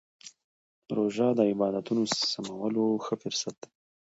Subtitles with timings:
[0.95, 3.69] روژه د عادتونو سمولو ښه فرصت دی.